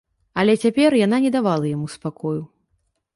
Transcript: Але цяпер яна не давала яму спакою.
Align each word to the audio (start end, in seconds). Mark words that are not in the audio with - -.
Але 0.43 0.53
цяпер 0.63 0.95
яна 1.05 1.19
не 1.25 1.31
давала 1.37 1.65
яму 1.75 1.87
спакою. 1.97 2.33